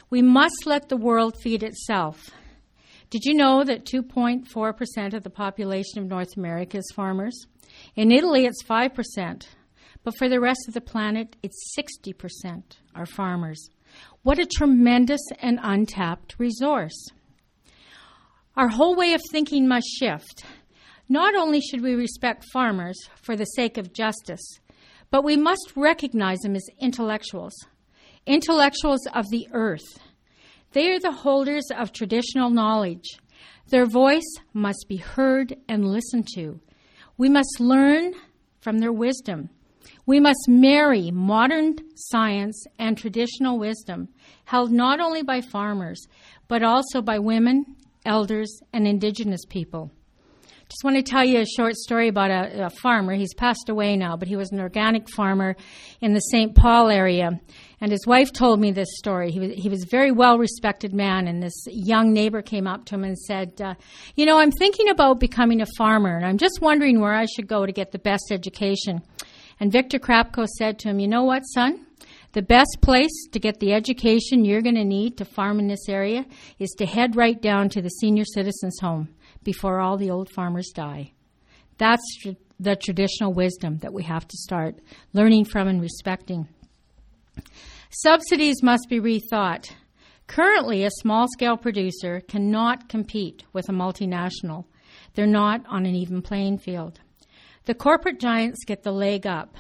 We 0.10 0.22
must 0.22 0.66
let 0.66 0.90
the 0.90 0.98
world 0.98 1.36
feed 1.42 1.64
itself. 1.64 2.30
Did 3.10 3.26
you 3.26 3.34
know 3.34 3.64
that 3.64 3.86
2.4% 3.86 5.14
of 5.14 5.24
the 5.24 5.30
population 5.30 6.00
of 6.00 6.08
North 6.08 6.36
America 6.36 6.78
is 6.78 6.92
farmers? 6.96 7.46
In 7.96 8.12
Italy, 8.12 8.46
it's 8.46 8.64
5%, 8.64 9.46
but 10.04 10.18
for 10.18 10.28
the 10.28 10.40
rest 10.40 10.60
of 10.68 10.74
the 10.74 10.82
planet, 10.82 11.36
it's 11.42 11.74
60% 11.78 12.64
are 12.96 13.06
farmers. 13.06 13.70
What 14.24 14.40
a 14.40 14.46
tremendous 14.46 15.22
and 15.40 15.60
untapped 15.62 16.36
resource. 16.38 17.10
Our 18.56 18.70
whole 18.70 18.96
way 18.96 19.14
of 19.14 19.22
thinking 19.32 19.68
must 19.68 19.88
shift. 19.88 20.46
Not 21.10 21.36
only 21.36 21.60
should 21.60 21.82
we 21.82 21.96
respect 21.96 22.46
farmers 22.54 22.98
for 23.22 23.36
the 23.36 23.46
sake 23.46 23.78
of 23.78 23.94
justice, 23.94 24.60
but 25.10 25.24
we 25.24 25.38
must 25.38 25.74
recognize 25.76 26.40
them 26.40 26.56
as 26.56 26.66
intellectuals, 26.80 27.54
intellectuals 28.26 29.06
of 29.14 29.30
the 29.30 29.48
earth. 29.52 30.00
They 30.72 30.92
are 30.92 31.00
the 31.00 31.12
holders 31.12 31.66
of 31.76 31.92
traditional 31.92 32.50
knowledge. 32.50 33.20
Their 33.70 33.86
voice 33.86 34.36
must 34.54 34.86
be 34.88 34.98
heard 34.98 35.56
and 35.70 35.86
listened 35.86 36.28
to. 36.36 36.60
We 37.18 37.30
must 37.30 37.60
learn 37.60 38.14
from 38.60 38.80
their 38.80 38.92
wisdom. 38.92 39.50
We 40.06 40.20
must 40.20 40.48
marry 40.48 41.12
modern 41.12 41.76
science 41.96 42.66
and 42.78 42.98
traditional 42.98 43.60
wisdom, 43.60 44.10
held 44.46 44.72
not 44.72 45.00
only 45.00 45.24
by 45.24 45.42
farmers, 45.42 46.08
but 46.48 46.64
also 46.64 47.02
by 47.02 47.20
women, 47.20 47.66
elders, 48.06 48.60
and 48.74 48.88
indigenous 48.88 49.46
people. 49.46 49.92
Just 50.74 50.84
want 50.84 50.96
to 50.96 51.04
tell 51.04 51.24
you 51.24 51.40
a 51.40 51.46
short 51.46 51.76
story 51.76 52.08
about 52.08 52.32
a, 52.32 52.66
a, 52.66 52.70
farmer. 52.70 53.14
He's 53.14 53.36
passed 53.36 53.70
away 53.70 53.96
now, 53.96 54.18
but 54.18 54.28
he 54.28 54.36
was 54.36 54.52
an 54.52 54.60
organic 54.60 55.08
farmer 55.08 55.56
in 56.02 56.14
the 56.14 56.20
St. 56.20 56.56
Paul 56.56 56.90
area. 56.90 57.40
And 57.80 57.92
his 57.92 58.08
wife 58.08 58.32
told 58.34 58.60
me 58.60 58.72
this 58.72 58.88
story. 58.98 59.30
He 59.30 59.40
was, 59.40 59.52
he 59.54 59.70
was 59.70 59.84
a 59.84 59.88
very 59.88 60.12
well 60.12 60.40
respected 60.40 60.92
man, 60.92 61.28
and 61.28 61.44
this 61.44 61.54
young 61.68 62.12
neighbor 62.12 62.42
came 62.42 62.66
up 62.66 62.86
to 62.86 62.96
him 62.96 63.04
and 63.04 63.18
said, 63.18 63.62
uh, 63.62 63.76
You 64.16 64.26
know, 64.26 64.40
I'm 64.40 64.52
thinking 64.52 64.90
about 64.90 65.20
becoming 65.20 65.62
a 65.62 65.68
farmer, 65.78 66.16
and 66.16 66.26
I'm 66.26 66.40
just 66.40 66.60
wondering 66.60 67.00
where 67.00 67.14
I 67.14 67.26
should 67.26 67.48
go 67.48 67.68
to 67.68 67.72
get 67.72 67.92
the 67.92 68.00
best 68.00 68.32
education. 68.32 69.04
And 69.60 69.72
Victor 69.72 70.00
Krapko 70.00 70.48
said 70.48 70.80
to 70.80 70.90
him, 70.90 71.00
You 71.00 71.08
know 71.08 71.24
what, 71.24 71.42
son? 71.42 71.86
The 72.34 72.42
best 72.42 72.78
place 72.82 73.28
to 73.32 73.40
get 73.40 73.60
the 73.60 73.74
education 73.74 74.44
you're 74.44 74.64
going 74.64 74.76
to 74.76 74.84
need 74.84 75.18
to 75.18 75.26
farm 75.26 75.60
in 75.60 75.68
this 75.68 75.88
area 75.88 76.26
is 76.58 76.72
to 76.80 76.86
head 76.86 77.16
right 77.16 77.40
down 77.40 77.70
to 77.70 77.82
the 77.82 77.90
senior 77.90 78.26
citizens' 78.26 78.80
home 78.82 79.10
before 79.44 79.80
all 79.80 79.98
the 79.98 80.10
old 80.10 80.30
farmers 80.32 80.72
die. 80.74 81.12
That's 81.78 82.04
tr- 82.22 82.30
the 82.60 82.76
traditional 82.76 83.34
wisdom 83.34 83.78
that 83.80 83.94
we 83.94 84.04
have 84.04 84.28
to 84.28 84.38
start 84.38 84.80
learning 85.14 85.46
from 85.46 85.68
and 85.68 85.82
respecting. 85.82 86.48
Subsidies 87.90 88.64
must 88.64 88.88
be 88.90 89.00
rethought. 89.00 89.72
Currently, 90.26 90.84
a 90.84 90.90
small 90.90 91.28
scale 91.34 91.58
producer 91.58 92.22
cannot 92.22 92.90
compete 92.90 93.44
with 93.54 93.70
a 93.70 93.74
multinational. 93.74 94.66
They're 95.14 95.28
not 95.28 95.62
on 95.68 95.86
an 95.86 95.94
even 95.94 96.24
playing 96.24 96.58
field. 96.58 97.00
The 97.66 97.74
corporate 97.74 98.20
giants 98.20 98.66
get 98.66 98.84
the 98.84 98.92
leg 98.92 99.26
up. 99.26 99.56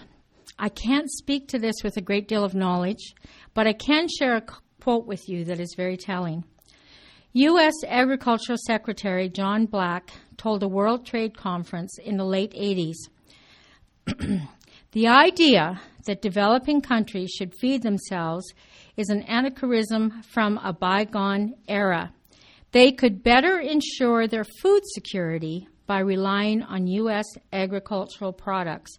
I 0.59 0.69
can't 0.69 1.09
speak 1.09 1.47
to 1.49 1.59
this 1.59 1.75
with 1.83 1.95
a 1.95 2.01
great 2.01 2.27
deal 2.27 2.43
of 2.43 2.53
knowledge, 2.53 3.15
but 3.53 3.65
I 3.65 3.73
can 3.73 4.07
share 4.07 4.35
a 4.35 4.43
quote 4.81 5.05
with 5.05 5.29
you 5.29 5.45
that 5.45 5.59
is 5.59 5.73
very 5.77 5.95
telling. 5.95 6.43
U.S. 7.31 7.73
Agricultural 7.87 8.57
Secretary 8.67 9.29
John 9.29 9.65
Block 9.65 10.11
told 10.37 10.61
a 10.63 10.67
World 10.67 11.05
Trade 11.05 11.37
Conference 11.37 11.97
in 11.97 12.17
the 12.17 12.25
late 12.25 12.53
80s 12.53 12.95
the 14.91 15.07
idea 15.07 15.79
that 16.05 16.21
developing 16.21 16.81
countries 16.81 17.31
should 17.31 17.53
feed 17.55 17.83
themselves 17.83 18.45
is 18.97 19.09
an 19.09 19.23
anachronism 19.27 20.21
from 20.23 20.57
a 20.57 20.73
bygone 20.73 21.55
era. 21.69 22.13
They 22.73 22.91
could 22.91 23.21
better 23.21 23.59
ensure 23.59 24.27
their 24.27 24.43
food 24.43 24.81
security 24.95 25.67
by 25.85 25.99
relying 25.99 26.63
on 26.63 26.87
U.S. 26.87 27.25
agricultural 27.51 28.33
products, 28.33 28.97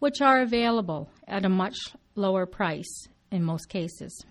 which 0.00 0.20
are 0.20 0.42
available 0.42 1.08
at 1.26 1.46
a 1.46 1.48
much 1.48 1.78
lower 2.14 2.44
price 2.44 3.06
in 3.30 3.42
most 3.42 3.70
cases. 3.70 4.22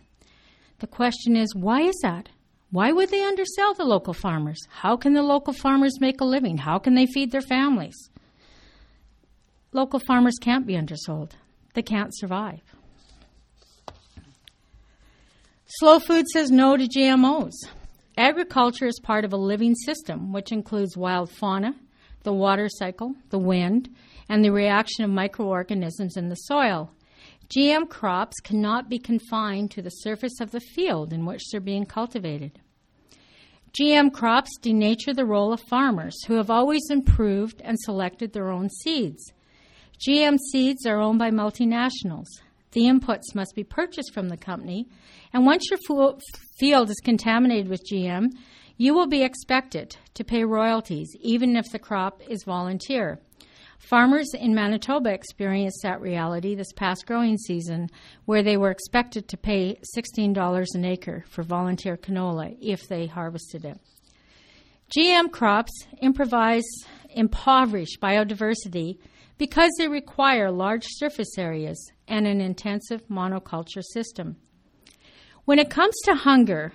The 0.79 0.87
question 0.87 1.35
is 1.35 1.55
why 1.55 1.81
is 1.81 1.97
that? 2.03 2.29
Why 2.69 2.91
would 2.91 3.09
they 3.09 3.23
undersell 3.23 3.73
the 3.73 3.85
local 3.85 4.13
farmers? 4.13 4.59
How 4.69 4.97
can 4.97 5.13
the 5.13 5.23
local 5.23 5.53
farmers 5.53 5.99
make 5.99 6.21
a 6.21 6.25
living? 6.25 6.59
How 6.59 6.77
can 6.77 6.93
they 6.93 7.07
feed 7.07 7.31
their 7.31 7.41
families? 7.41 7.95
Local 9.71 9.99
farmers 9.99 10.35
can't 10.39 10.67
be 10.67 10.77
undersold. 10.77 11.35
They 11.73 11.81
can't 11.81 12.15
survive. 12.15 12.61
Slow 15.65 15.97
Food 15.97 16.27
says 16.27 16.51
no 16.51 16.77
to 16.77 16.87
GMOs. 16.87 17.53
Agriculture 18.17 18.87
is 18.87 18.99
part 19.03 19.25
of 19.25 19.33
a 19.33 19.37
living 19.37 19.75
system 19.75 20.31
which 20.31 20.53
includes 20.53 20.95
wild 20.95 21.29
fauna, 21.29 21.75
the 22.23 22.33
water 22.33 22.69
cycle, 22.69 23.13
the 23.29 23.39
wind, 23.39 23.89
and 24.29 24.43
the 24.43 24.51
reaction 24.51 25.03
of 25.03 25.11
microorganisms 25.11 26.15
in 26.15 26.29
the 26.29 26.35
soil. 26.35 26.89
GM 27.49 27.89
crops 27.89 28.39
cannot 28.39 28.89
be 28.89 28.97
confined 28.97 29.69
to 29.71 29.81
the 29.81 29.89
surface 29.89 30.39
of 30.39 30.51
the 30.51 30.61
field 30.61 31.11
in 31.11 31.25
which 31.25 31.43
they're 31.51 31.59
being 31.59 31.85
cultivated. 31.85 32.59
GM 33.79 34.13
crops 34.13 34.57
denature 34.61 35.13
the 35.13 35.25
role 35.25 35.51
of 35.51 35.59
farmers 35.69 36.15
who 36.25 36.35
have 36.35 36.49
always 36.49 36.89
improved 36.89 37.61
and 37.65 37.77
selected 37.79 38.31
their 38.31 38.49
own 38.49 38.69
seeds. 38.69 39.33
GM 39.99 40.37
seeds 40.51 40.85
are 40.85 41.01
owned 41.01 41.19
by 41.19 41.31
multinationals. 41.31 42.27
The 42.75 42.83
inputs 42.83 43.33
must 43.33 43.55
be 43.55 43.63
purchased 43.63 44.13
from 44.13 44.27
the 44.27 44.35
company, 44.37 44.87
and 45.33 45.45
once 45.45 45.69
your 45.71 45.79
field 46.59 46.89
is 46.89 47.01
contaminated 47.03 47.69
with 47.69 47.81
GM, 47.89 48.27
you 48.77 48.93
will 48.93 49.07
be 49.07 49.23
expected 49.23 49.95
to 50.13 50.25
pay 50.25 50.43
royalties, 50.43 51.09
even 51.21 51.55
if 51.55 51.71
the 51.71 51.79
crop 51.79 52.21
is 52.29 52.43
volunteer. 52.43 53.17
Farmers 53.79 54.27
in 54.33 54.53
Manitoba 54.53 55.13
experienced 55.13 55.79
that 55.83 56.01
reality 56.01 56.53
this 56.53 56.73
past 56.73 57.05
growing 57.05 57.37
season, 57.37 57.89
where 58.25 58.43
they 58.43 58.57
were 58.57 58.71
expected 58.71 59.29
to 59.29 59.37
pay 59.37 59.79
$16 59.97 60.65
an 60.73 60.83
acre 60.83 61.23
for 61.29 61.43
volunteer 61.43 61.95
canola 61.95 62.57
if 62.59 62.89
they 62.89 63.05
harvested 63.07 63.63
it. 63.63 63.79
GM 64.97 65.31
crops 65.31 65.71
improvise, 66.01 66.67
impoverish 67.09 67.97
biodiversity 68.01 68.97
because 69.37 69.71
they 69.77 69.87
require 69.87 70.51
large 70.51 70.85
surface 70.85 71.37
areas 71.37 71.91
and 72.07 72.25
an 72.25 72.41
intensive 72.41 73.07
monoculture 73.07 73.83
system. 73.93 74.37
When 75.45 75.59
it 75.59 75.69
comes 75.69 75.95
to 76.05 76.15
hunger, 76.15 76.73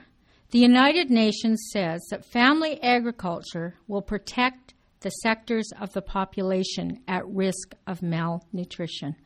the 0.50 0.58
United 0.58 1.10
Nations 1.10 1.70
says 1.72 2.00
that 2.10 2.24
family 2.24 2.82
agriculture 2.82 3.74
will 3.86 4.02
protect 4.02 4.74
the 5.00 5.10
sectors 5.10 5.70
of 5.80 5.92
the 5.92 6.02
population 6.02 7.00
at 7.08 7.26
risk 7.26 7.74
of 7.86 8.02
malnutrition. 8.02 9.16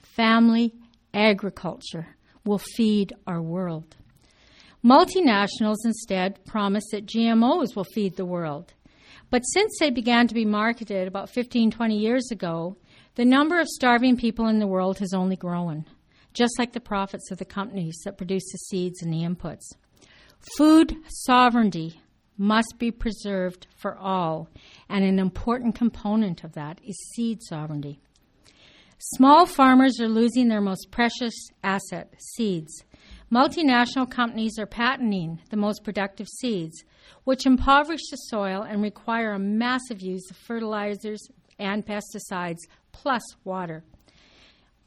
Family 0.00 0.74
agriculture 1.12 2.16
will 2.44 2.58
feed 2.58 3.14
our 3.26 3.42
world. 3.42 3.96
Multinationals 4.84 5.78
instead 5.84 6.44
promise 6.44 6.84
that 6.92 7.06
GMOs 7.06 7.74
will 7.74 7.86
feed 7.94 8.16
the 8.16 8.26
world. 8.26 8.74
But 9.30 9.40
since 9.40 9.72
they 9.80 9.90
began 9.90 10.28
to 10.28 10.34
be 10.34 10.44
marketed 10.44 11.08
about 11.08 11.30
15, 11.30 11.70
20 11.70 11.96
years 11.96 12.30
ago, 12.30 12.76
the 13.16 13.24
number 13.24 13.60
of 13.60 13.68
starving 13.68 14.16
people 14.16 14.46
in 14.46 14.58
the 14.58 14.66
world 14.66 14.98
has 14.98 15.14
only 15.14 15.36
grown, 15.36 15.84
just 16.32 16.58
like 16.58 16.72
the 16.72 16.80
profits 16.80 17.30
of 17.30 17.38
the 17.38 17.44
companies 17.44 18.00
that 18.04 18.16
produce 18.16 18.44
the 18.50 18.58
seeds 18.58 19.02
and 19.02 19.12
the 19.12 19.22
inputs. 19.22 19.72
Food 20.56 20.96
sovereignty 21.08 22.00
must 22.36 22.74
be 22.78 22.90
preserved 22.90 23.66
for 23.76 23.96
all, 23.96 24.48
and 24.88 25.04
an 25.04 25.18
important 25.18 25.74
component 25.74 26.42
of 26.42 26.54
that 26.54 26.80
is 26.84 27.12
seed 27.14 27.40
sovereignty. 27.42 28.00
Small 28.98 29.46
farmers 29.46 30.00
are 30.00 30.08
losing 30.08 30.48
their 30.48 30.60
most 30.60 30.90
precious 30.90 31.34
asset, 31.62 32.14
seeds. 32.18 32.84
Multinational 33.30 34.10
companies 34.10 34.58
are 34.58 34.66
patenting 34.66 35.40
the 35.50 35.56
most 35.56 35.84
productive 35.84 36.28
seeds, 36.28 36.84
which 37.24 37.46
impoverish 37.46 38.08
the 38.10 38.16
soil 38.16 38.62
and 38.62 38.82
require 38.82 39.32
a 39.32 39.38
massive 39.38 40.00
use 40.00 40.28
of 40.30 40.36
fertilizers 40.36 41.28
and 41.58 41.86
pesticides, 41.86 42.60
plus 42.94 43.22
water. 43.44 43.82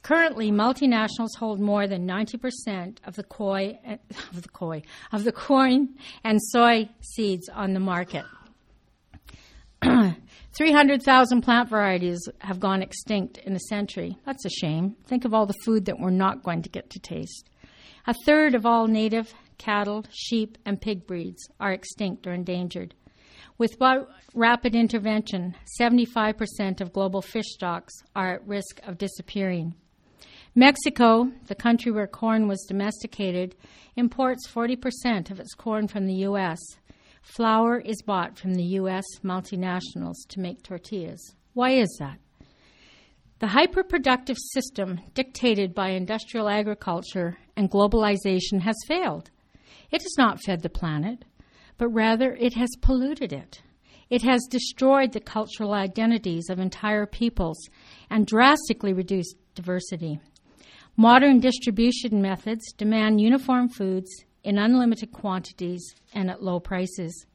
Currently, 0.01 0.51
multinationals 0.51 1.35
hold 1.37 1.59
more 1.59 1.85
than 1.85 2.07
90% 2.07 2.39
eh, 2.67 2.91
of 3.05 3.15
the 3.15 3.23
koi, 3.23 3.77
of 4.31 4.41
the 4.41 4.49
koi, 4.49 4.83
of 5.11 5.25
the 5.25 5.33
corn 5.33 5.95
and 6.23 6.39
soy 6.41 6.89
seeds 7.01 7.49
on 7.49 7.73
the 7.73 7.81
market. 7.81 8.23
300,000 10.57 11.41
plant 11.41 11.69
varieties 11.69 12.19
have 12.39 12.59
gone 12.59 12.81
extinct 12.81 13.37
in 13.39 13.53
a 13.53 13.59
century. 13.59 14.17
That's 14.25 14.45
a 14.45 14.49
shame. 14.49 14.95
Think 15.05 15.25
of 15.25 15.33
all 15.33 15.45
the 15.45 15.61
food 15.65 15.85
that 15.85 15.99
we're 15.99 16.09
not 16.09 16.41
going 16.41 16.61
to 16.61 16.69
get 16.69 16.89
to 16.91 16.99
taste. 16.99 17.49
A 18.07 18.15
third 18.25 18.55
of 18.55 18.65
all 18.65 18.87
native 18.87 19.33
cattle, 19.57 20.05
sheep, 20.09 20.57
and 20.65 20.79
pig 20.79 21.05
breeds 21.05 21.49
are 21.59 21.73
extinct 21.73 22.25
or 22.25 22.33
endangered. 22.33 22.95
With 23.57 23.77
rapid 24.35 24.75
intervention, 24.75 25.55
75% 25.81 26.79
of 26.79 26.93
global 26.93 27.23
fish 27.23 27.47
stocks 27.47 27.93
are 28.15 28.35
at 28.35 28.47
risk 28.47 28.79
of 28.83 28.99
disappearing. 28.99 29.73
Mexico, 30.53 31.31
the 31.47 31.55
country 31.55 31.91
where 31.91 32.07
corn 32.07 32.47
was 32.47 32.65
domesticated, 32.67 33.55
imports 33.95 34.47
40% 34.47 35.31
of 35.31 35.39
its 35.39 35.55
corn 35.55 35.87
from 35.87 36.05
the 36.05 36.21
U.S. 36.29 36.59
Flour 37.23 37.79
is 37.79 38.01
bought 38.03 38.37
from 38.37 38.53
the 38.53 38.63
U.S. 38.63 39.05
multinationals 39.23 40.15
to 40.29 40.39
make 40.39 40.61
tortillas. 40.61 41.35
Why 41.53 41.71
is 41.71 41.95
that? 41.99 42.19
The 43.39 43.47
hyperproductive 43.47 44.37
system 44.53 44.99
dictated 45.13 45.73
by 45.73 45.89
industrial 45.89 46.47
agriculture 46.47 47.37
and 47.55 47.71
globalization 47.71 48.61
has 48.61 48.75
failed. 48.87 49.29
It 49.91 50.01
has 50.03 50.15
not 50.17 50.41
fed 50.41 50.61
the 50.61 50.69
planet, 50.69 51.25
but 51.77 51.89
rather 51.89 52.33
it 52.35 52.53
has 52.53 52.69
polluted 52.81 53.31
it. 53.33 53.61
It 54.09 54.21
has 54.23 54.47
destroyed 54.49 55.11
the 55.11 55.19
cultural 55.19 55.73
identities 55.73 56.49
of 56.49 56.59
entire 56.59 57.05
peoples 57.05 57.59
and 58.09 58.25
drastically 58.25 58.93
reduced 58.93 59.35
diversity. 59.53 60.19
Modern 60.95 61.39
distribution 61.39 62.21
methods 62.21 62.71
demand 62.73 63.21
uniform 63.21 63.69
foods 63.69 64.09
in 64.43 64.57
unlimited 64.57 65.11
quantities 65.11 65.93
and 66.13 66.29
at 66.29 66.41
low 66.41 66.59
prices. 66.59 67.25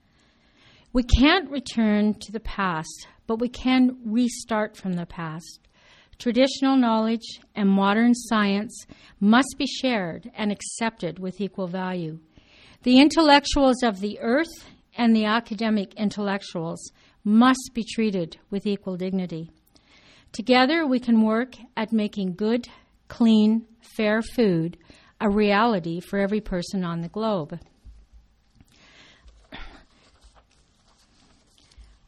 We 0.94 1.02
can't 1.02 1.50
return 1.50 2.14
to 2.14 2.33
the 2.33 2.40
past, 2.40 3.07
but 3.26 3.38
we 3.38 3.48
can 3.48 3.98
restart 4.05 4.76
from 4.76 4.94
the 4.94 5.07
past. 5.07 5.61
Traditional 6.18 6.76
knowledge 6.76 7.40
and 7.55 7.68
modern 7.68 8.14
science 8.14 8.87
must 9.20 9.57
be 9.59 9.66
shared 9.66 10.31
and 10.35 10.52
accepted 10.52 11.18
with 11.18 11.40
equal 11.40 11.66
value. 11.66 12.18
The 12.83 13.01
intellectuals 13.01 13.83
of 13.85 14.01
the 14.01 14.18
earth 14.21 14.68
and 14.97 15.14
the 15.14 15.25
academic 15.25 15.95
intellectuals 15.95 16.90
must 17.23 17.71
be 17.75 17.85
treated 17.85 18.38
with 18.51 18.66
equal 18.66 18.97
dignity. 18.97 19.51
Together, 20.33 20.85
we 20.85 20.99
can 20.99 21.23
work 21.23 21.55
at 21.77 21.92
making 21.92 22.35
good 22.35 22.66
clean, 23.07 23.66
fair 23.97 24.21
food 24.21 24.79
a 25.21 25.31
reality 25.31 26.01
for 26.01 26.18
every 26.18 26.40
person 26.40 26.83
on 26.83 27.01
the 27.01 27.09
globe. 27.09 27.61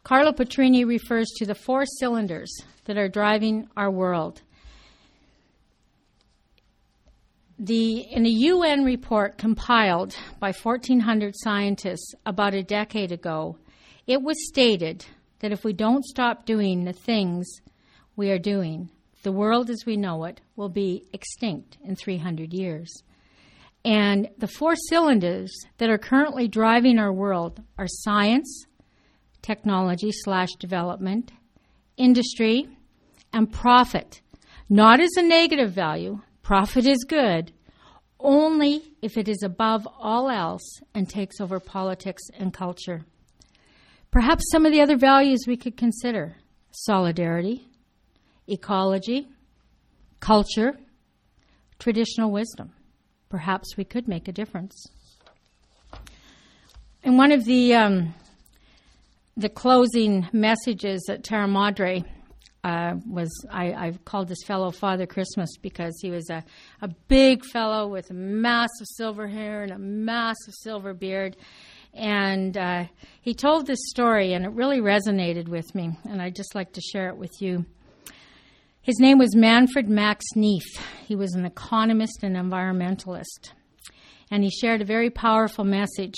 Carlo 0.03 0.33
Petrini 0.33 0.85
refers 0.85 1.29
to 1.37 1.47
the 1.47 1.55
four 1.55 1.85
cylinders 1.87 2.53
that 2.87 2.99
are 2.99 3.09
driving 3.09 3.69
our 3.77 3.91
world. 3.91 4.43
The, 7.59 8.01
in 8.11 8.27
a 8.27 8.31
UN 8.31 8.85
report 8.85 9.38
compiled 9.38 10.17
by 10.40 10.53
1,400 10.53 11.35
scientists 11.37 12.12
about 12.27 12.55
a 12.55 12.64
decade 12.64 13.12
ago, 13.12 13.59
it 14.07 14.23
was 14.23 14.49
stated 14.49 15.07
that 15.38 15.53
if 15.53 15.64
we 15.64 15.73
don't 15.73 16.05
stop 16.05 16.47
doing 16.47 16.85
the 16.85 16.93
things 16.93 17.47
we 18.17 18.31
are 18.31 18.38
doing, 18.38 18.90
the 19.23 19.33
world 19.33 19.71
as 19.71 19.85
we 19.87 19.97
know 19.97 20.25
it 20.25 20.40
will 20.57 20.69
be 20.69 21.05
extinct 21.12 21.79
in 21.85 21.95
300 21.95 22.53
years. 22.53 22.93
And 23.85 24.31
the 24.38 24.49
four 24.49 24.75
cylinders 24.75 25.55
that 25.79 25.90
are 25.90 25.99
currently 25.99 26.49
driving 26.49 26.99
our 26.99 27.12
world 27.12 27.62
are 27.79 27.87
science, 27.87 28.67
technology 29.43 30.11
slash 30.11 30.49
development, 30.59 31.31
industry, 31.97 32.67
and 33.33 33.53
profit. 33.53 34.23
Not 34.69 35.01
as 35.01 35.11
a 35.17 35.23
negative 35.23 35.71
value, 35.71 36.21
profit 36.44 36.87
is 36.87 37.04
good, 37.09 37.52
only 38.20 38.83
if 39.02 39.16
it 39.16 39.28
is 39.28 39.42
above 39.42 39.88
all 39.98 40.30
else 40.30 40.80
and 40.94 41.09
takes 41.09 41.40
over 41.40 41.59
politics 41.59 42.22
and 42.38 42.54
culture. 42.54 43.04
Perhaps 44.12 44.44
some 44.52 44.64
of 44.64 44.70
the 44.70 44.80
other 44.80 44.96
values 44.96 45.40
we 45.48 45.57
could 45.57 45.76
consider 45.76 46.37
solidarity, 46.70 47.66
ecology, 48.46 49.26
culture, 50.20 50.74
traditional 51.78 52.30
wisdom. 52.30 52.72
Perhaps 53.28 53.76
we 53.76 53.85
could 53.85 54.07
make 54.07 54.28
a 54.28 54.33
difference. 54.33 54.87
In 57.02 57.16
one 57.16 57.33
of 57.33 57.44
the 57.44 57.74
um, 57.74 58.14
the 59.37 59.48
closing 59.48 60.28
messages 60.33 61.09
at 61.11 61.24
Terra 61.24 61.48
Madre 61.48 62.04
uh, 62.64 62.94
was 63.07 63.31
I, 63.50 63.72
I, 63.72 63.92
called 64.07 64.29
this 64.29 64.42
fellow 64.46 64.70
Father 64.70 65.07
Christmas 65.07 65.59
because 65.61 65.94
he 66.00 66.11
was 66.11 66.31
a, 66.31 66.42
a 66.81 66.88
big 67.09 67.44
fellow 67.44 67.87
with 67.87 68.11
massive 68.11 68.87
silver 68.96 69.29
hair 69.29 69.62
and 69.62 69.70
a 69.70 69.79
massive 69.79 70.55
silver 70.62 70.94
beard. 70.94 71.37
And 71.92 72.57
uh, 72.57 72.85
he 73.20 73.35
told 73.35 73.66
this 73.66 73.79
story, 73.90 74.33
and 74.33 74.46
it 74.46 74.53
really 74.53 74.81
resonated 74.81 75.46
with 75.46 75.74
me, 75.74 75.90
and 76.09 76.22
I'd 76.22 76.35
just 76.35 76.55
like 76.55 76.72
to 76.72 76.81
share 76.81 77.09
it 77.11 77.18
with 77.18 77.31
you. 77.38 77.66
His 78.81 78.98
name 78.98 79.18
was 79.18 79.37
Manfred 79.37 79.88
Max 79.88 80.24
Neef. 80.35 80.64
He 81.07 81.14
was 81.14 81.35
an 81.35 81.44
economist 81.44 82.22
and 82.22 82.35
environmentalist. 82.35 83.53
And 84.31 84.42
he 84.42 84.50
shared 84.50 84.81
a 84.81 84.87
very 84.87 85.11
powerful 85.11 85.64
message. 85.64 86.16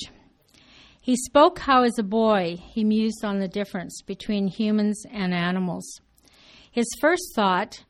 He 1.02 1.16
spoke 1.16 1.58
how, 1.58 1.82
as 1.82 1.98
a 1.98 2.02
boy, 2.02 2.56
he 2.72 2.82
mused 2.82 3.24
on 3.24 3.38
the 3.38 3.48
difference 3.48 4.00
between 4.02 4.48
humans 4.48 5.04
and 5.12 5.34
animals. 5.34 6.00
His 6.76 6.94
first 7.00 7.32
thought 7.34 7.84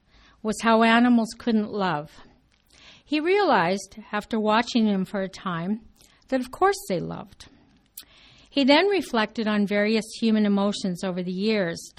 was 0.44 0.60
how 0.62 0.84
animals 0.84 1.34
couldn't 1.36 1.72
love. 1.72 2.08
He 3.04 3.18
realized, 3.18 3.98
after 4.12 4.38
watching 4.38 4.86
them 4.86 5.04
for 5.04 5.22
a 5.22 5.28
time, 5.28 5.80
that 6.28 6.38
of 6.38 6.52
course 6.52 6.76
they 6.88 7.00
loved. 7.00 7.48
He 8.48 8.62
then 8.62 8.86
reflected 8.86 9.48
on 9.48 9.66
various 9.66 10.04
human 10.20 10.46
emotions 10.46 11.02
over 11.02 11.20
the 11.20 11.32
years 11.32 11.94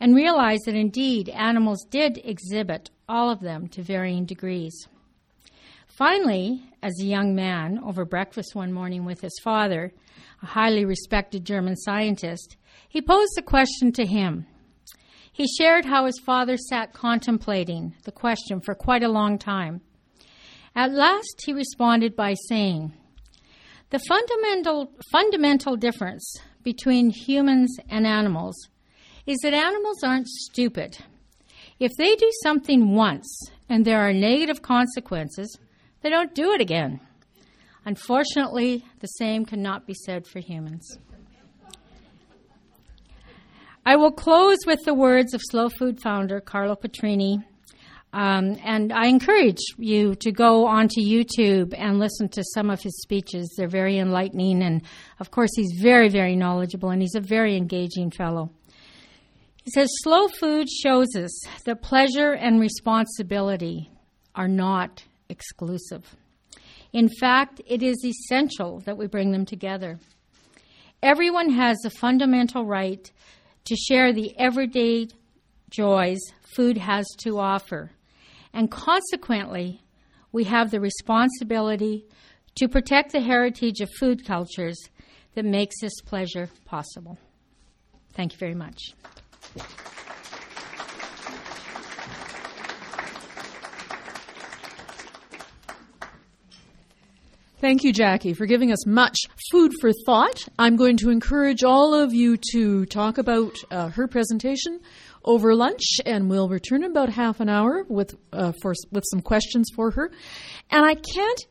and 0.00 0.16
realized 0.16 0.62
that 0.66 0.74
indeed 0.74 1.28
animals 1.28 1.86
did 1.90 2.20
exhibit 2.24 2.90
all 3.08 3.30
of 3.30 3.38
them 3.38 3.68
to 3.68 3.84
varying 3.84 4.26
degrees. 4.26 4.88
Finally, 5.86 6.60
as 6.82 6.94
a 7.00 7.06
young 7.06 7.36
man, 7.36 7.78
over 7.84 8.04
breakfast 8.04 8.56
one 8.56 8.72
morning 8.72 9.04
with 9.04 9.20
his 9.20 9.38
father, 9.44 9.92
a 10.42 10.46
highly 10.46 10.84
respected 10.84 11.44
German 11.44 11.76
scientist, 11.76 12.56
he 12.88 13.00
posed 13.00 13.30
the 13.36 13.42
question 13.42 13.92
to 13.92 14.04
him. 14.04 14.44
He 15.36 15.46
shared 15.46 15.84
how 15.84 16.06
his 16.06 16.18
father 16.24 16.56
sat 16.56 16.94
contemplating 16.94 17.94
the 18.04 18.10
question 18.10 18.58
for 18.58 18.74
quite 18.74 19.02
a 19.02 19.08
long 19.10 19.36
time. 19.36 19.82
At 20.74 20.92
last, 20.92 21.42
he 21.44 21.52
responded 21.52 22.16
by 22.16 22.36
saying, 22.48 22.94
The 23.90 23.98
fundamental, 23.98 24.90
fundamental 25.12 25.76
difference 25.76 26.40
between 26.62 27.10
humans 27.10 27.76
and 27.90 28.06
animals 28.06 28.56
is 29.26 29.36
that 29.42 29.52
animals 29.52 30.02
aren't 30.02 30.26
stupid. 30.26 30.96
If 31.78 31.92
they 31.98 32.16
do 32.16 32.30
something 32.42 32.94
once 32.94 33.50
and 33.68 33.84
there 33.84 34.00
are 34.08 34.14
negative 34.14 34.62
consequences, 34.62 35.58
they 36.00 36.08
don't 36.08 36.34
do 36.34 36.52
it 36.52 36.62
again. 36.62 36.98
Unfortunately, 37.84 38.86
the 39.00 39.06
same 39.06 39.44
cannot 39.44 39.86
be 39.86 39.92
said 39.92 40.26
for 40.26 40.38
humans. 40.38 40.96
I 43.88 43.94
will 43.94 44.10
close 44.10 44.58
with 44.66 44.82
the 44.84 44.94
words 44.94 45.32
of 45.32 45.40
Slow 45.40 45.68
Food 45.68 46.02
founder 46.02 46.40
Carlo 46.40 46.74
Petrini. 46.74 47.44
Um, 48.12 48.58
and 48.64 48.92
I 48.92 49.06
encourage 49.06 49.60
you 49.78 50.16
to 50.16 50.32
go 50.32 50.66
onto 50.66 51.00
YouTube 51.00 51.72
and 51.78 52.00
listen 52.00 52.28
to 52.30 52.42
some 52.52 52.68
of 52.68 52.82
his 52.82 53.00
speeches. 53.02 53.54
They're 53.56 53.68
very 53.68 53.98
enlightening. 53.98 54.60
And 54.64 54.82
of 55.20 55.30
course, 55.30 55.50
he's 55.54 55.80
very, 55.80 56.08
very 56.08 56.34
knowledgeable 56.34 56.90
and 56.90 57.00
he's 57.00 57.14
a 57.14 57.20
very 57.20 57.56
engaging 57.56 58.10
fellow. 58.10 58.50
He 59.62 59.70
says 59.70 59.88
slow 60.02 60.26
food 60.26 60.68
shows 60.68 61.14
us 61.14 61.46
that 61.64 61.80
pleasure 61.80 62.32
and 62.32 62.58
responsibility 62.58 63.88
are 64.34 64.48
not 64.48 65.04
exclusive. 65.28 66.16
In 66.92 67.08
fact, 67.08 67.60
it 67.64 67.84
is 67.84 68.04
essential 68.04 68.80
that 68.80 68.98
we 68.98 69.06
bring 69.06 69.30
them 69.30 69.46
together. 69.46 70.00
Everyone 71.04 71.50
has 71.50 71.76
a 71.84 71.90
fundamental 71.90 72.64
right 72.64 73.12
to 73.66 73.76
share 73.76 74.12
the 74.12 74.36
everyday 74.38 75.08
joys 75.70 76.20
food 76.40 76.78
has 76.78 77.06
to 77.18 77.38
offer. 77.38 77.92
And 78.52 78.70
consequently, 78.70 79.82
we 80.32 80.44
have 80.44 80.70
the 80.70 80.80
responsibility 80.80 82.06
to 82.56 82.68
protect 82.68 83.12
the 83.12 83.20
heritage 83.20 83.80
of 83.80 83.90
food 83.98 84.24
cultures 84.24 84.78
that 85.34 85.44
makes 85.44 85.80
this 85.80 86.00
pleasure 86.00 86.48
possible. 86.64 87.18
Thank 88.14 88.32
you 88.32 88.38
very 88.38 88.54
much. 88.54 88.94
Thank 97.58 97.84
you, 97.84 97.92
Jackie, 97.94 98.34
for 98.34 98.44
giving 98.44 98.70
us 98.70 98.86
much 98.86 99.16
food 99.50 99.72
for 99.80 99.90
thought. 100.04 100.46
I'm 100.58 100.76
going 100.76 100.98
to 100.98 101.08
encourage 101.08 101.64
all 101.64 101.94
of 101.94 102.12
you 102.12 102.36
to 102.52 102.84
talk 102.84 103.16
about 103.16 103.56
uh, 103.70 103.88
her 103.88 104.06
presentation 104.06 104.78
over 105.24 105.54
lunch, 105.54 105.96
and 106.04 106.28
we'll 106.28 106.50
return 106.50 106.84
in 106.84 106.90
about 106.90 107.08
half 107.08 107.40
an 107.40 107.48
hour 107.48 107.86
with 107.88 108.14
uh, 108.30 108.52
for 108.60 108.74
with 108.92 109.04
some 109.10 109.22
questions 109.22 109.70
for 109.74 109.90
her. 109.92 110.10
And 110.70 110.84
I 110.84 110.96
can't, 110.96 111.46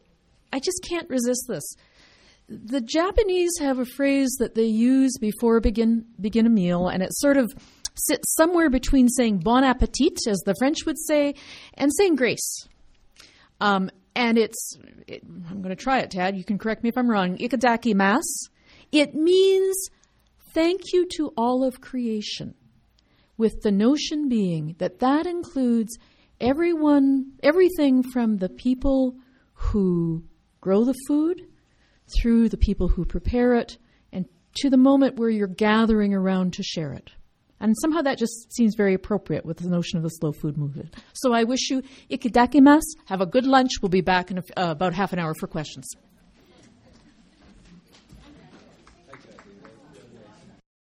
I 0.53 0.59
just 0.59 0.85
can't 0.87 1.09
resist 1.09 1.45
this. 1.47 1.73
The 2.49 2.81
Japanese 2.81 3.53
have 3.59 3.79
a 3.79 3.85
phrase 3.85 4.35
that 4.37 4.53
they 4.53 4.65
use 4.65 5.17
before 5.19 5.59
begin 5.59 6.05
begin 6.21 6.45
a 6.45 6.51
meal, 6.51 6.87
and 6.87 7.01
it 7.01 7.15
sort 7.15 7.37
of 7.37 7.51
sits 7.95 8.35
somewhere 8.35 8.69
between 8.69 9.09
saying 9.09 9.39
"bon 9.39 9.63
appetit," 9.63 10.19
as 10.27 10.37
the 10.45 10.53
French 10.59 10.85
would 10.85 10.99
say, 10.99 11.33
and 11.73 11.91
saying 11.97 12.15
grace. 12.15 12.67
Um, 13.59 13.89
and 14.15 14.37
it's 14.37 14.77
it, 15.07 15.23
I'm 15.23 15.61
going 15.61 15.75
to 15.75 15.81
try 15.81 15.99
it, 15.99 16.11
Tad. 16.11 16.37
You 16.37 16.43
can 16.43 16.57
correct 16.57 16.83
me 16.83 16.89
if 16.89 16.97
I'm 16.97 17.09
wrong. 17.09 17.37
Ikadakimasu. 17.37 18.49
It 18.91 19.13
means 19.13 19.75
thank 20.53 20.81
you 20.93 21.07
to 21.17 21.33
all 21.37 21.63
of 21.63 21.81
creation, 21.81 22.55
with 23.37 23.61
the 23.61 23.71
notion 23.71 24.29
being 24.29 24.75
that 24.77 24.99
that 24.99 25.25
includes 25.25 25.97
everyone, 26.39 27.33
everything 27.43 28.03
from 28.03 28.37
the 28.37 28.49
people 28.49 29.15
who 29.53 30.23
grow 30.61 30.83
the 30.83 30.95
food 31.07 31.41
through 32.15 32.49
the 32.49 32.57
people 32.57 32.87
who 32.87 33.05
prepare 33.05 33.55
it 33.55 33.77
and 34.11 34.25
to 34.55 34.69
the 34.69 34.77
moment 34.77 35.17
where 35.17 35.29
you're 35.29 35.47
gathering 35.47 36.13
around 36.13 36.53
to 36.53 36.63
share 36.63 36.93
it. 36.93 37.11
And 37.59 37.73
somehow 37.81 38.01
that 38.01 38.17
just 38.17 38.53
seems 38.53 38.75
very 38.75 38.93
appropriate 38.93 39.45
with 39.45 39.57
the 39.57 39.69
notion 39.69 39.97
of 39.97 40.03
the 40.03 40.09
slow 40.09 40.31
food 40.31 40.57
movement. 40.57 40.93
So 41.13 41.33
I 41.33 41.45
wish 41.45 41.69
you 41.69 41.81
ikadakimasu. 42.11 42.81
Have 43.05 43.21
a 43.21 43.25
good 43.25 43.45
lunch. 43.45 43.71
We'll 43.81 43.89
be 43.89 44.01
back 44.01 44.29
in 44.29 44.39
a, 44.39 44.43
uh, 44.57 44.71
about 44.71 44.93
half 44.93 45.13
an 45.13 45.19
hour 45.19 45.33
for 45.39 45.47
questions. 45.47 45.87